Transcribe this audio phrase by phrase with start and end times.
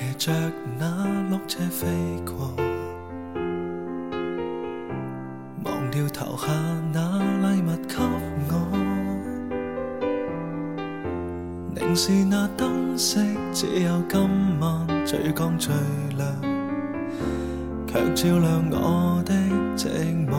[0.00, 0.32] 骑着
[0.78, 1.88] 那落车飞
[2.24, 2.52] 过，
[5.64, 6.52] 忘掉投下
[6.92, 7.18] 那
[7.50, 7.96] 礼物给
[8.48, 8.78] 我。
[11.74, 13.18] 凝视那灯饰，
[13.52, 15.74] 只有今晚最光最
[16.16, 16.24] 亮，
[17.88, 19.34] 却照亮我的
[19.76, 19.88] 寂
[20.28, 20.38] 寞。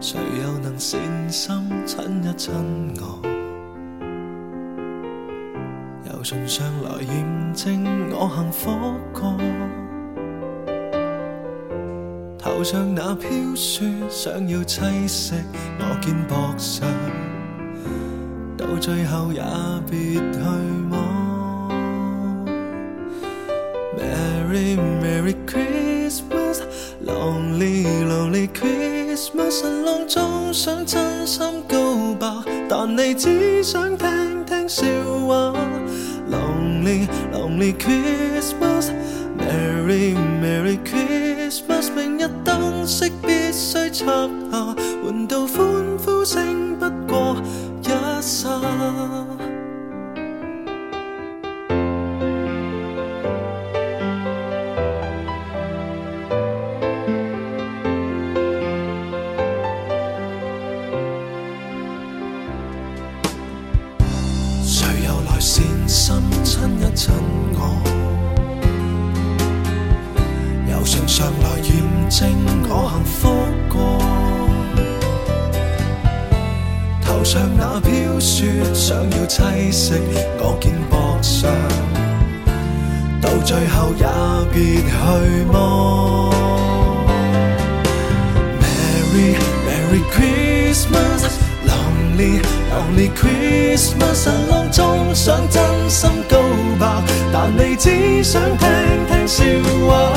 [0.00, 0.98] 谁又能善
[1.30, 2.52] 心亲一亲
[3.00, 3.31] 我？
[6.22, 9.34] 由上箱来验证我幸福过，
[12.38, 15.34] 头上那飘雪想要栖息
[15.80, 16.86] 我肩膊上，
[18.56, 19.42] 到最后也
[19.90, 20.46] 别去
[20.92, 21.72] 望。
[23.98, 26.62] Merry Merry Christmas
[27.04, 32.28] Lonely Lonely Christmas，心中想真心告白，
[32.68, 34.08] 但你只想听
[34.44, 34.86] 听笑
[35.26, 35.81] 话。
[36.82, 38.90] Lonely Christmas,
[39.38, 44.04] Merry Merry Christmas，明日灯饰必拆下，
[45.04, 45.62] 换到欢
[46.04, 47.36] 呼声不过
[47.84, 48.68] 一刹。
[77.22, 79.94] 头上那飘雪，想要栖息
[80.40, 81.48] 我肩膊上，
[83.20, 84.04] 到最后也
[84.52, 84.98] 别去
[85.52, 85.62] 望。
[88.58, 89.36] Merry
[89.68, 96.36] Merry Christmas，Lonely Lonely Christmas，神乐中想真心告
[96.80, 98.68] 白，但你只想听
[99.06, 99.44] 听笑
[99.86, 100.12] 话。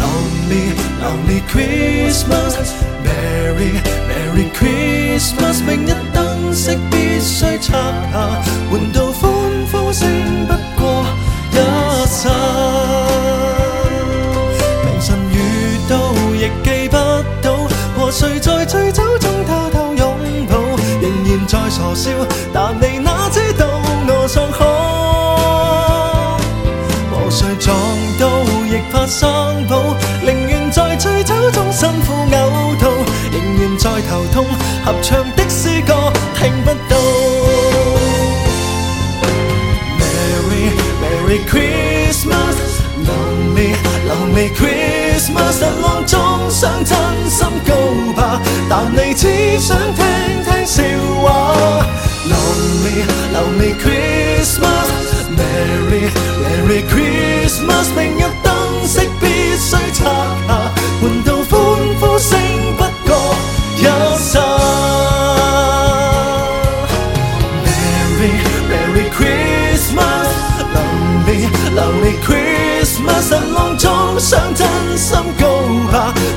[0.00, 0.72] Lonely,
[1.02, 2.56] Lonely Christmas,
[3.04, 3.72] Merry,
[4.10, 5.60] Merry Christmas。
[5.60, 7.70] 明日灯饰必须拆
[8.12, 9.30] 下，换到欢
[9.70, 10.39] 呼声。
[29.10, 29.28] 生
[29.66, 29.76] 保，
[30.24, 32.86] 宁愿在醉酒中辛苦呕吐，
[33.32, 34.46] 仍然在头痛。
[34.84, 36.96] 合唱的诗歌听不到。
[39.98, 40.70] Merry
[41.02, 42.56] Merry Christmas,
[43.02, 43.74] Lonely
[44.08, 46.96] Lonely Christmas，失望中想真
[47.28, 47.74] 心告
[48.14, 48.38] 白，
[48.70, 50.04] 但你只想听
[50.44, 50.84] 听笑
[51.24, 51.82] 话。
[52.30, 53.02] Lonely
[53.58, 58.18] Lonely Christmas，Merry Merry Christmas。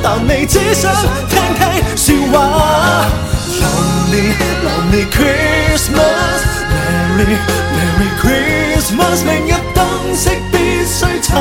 [0.02, 0.90] 但你只想
[1.30, 1.66] 听听
[1.96, 2.38] 笑话。
[3.60, 4.32] Lonely
[4.66, 7.38] Lonely Christmas，Merry
[7.76, 9.86] Merry Christmas，明日灯
[10.16, 11.32] 饰必须拆。